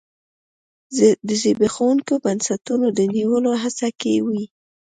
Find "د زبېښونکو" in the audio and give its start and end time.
1.27-2.13